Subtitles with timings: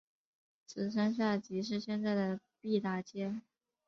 [0.65, 3.41] 此山下即是现在的毕打街。